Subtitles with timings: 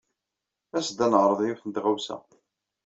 [0.77, 2.17] As-d ad neɛreḍ yiwet n tɣawsa.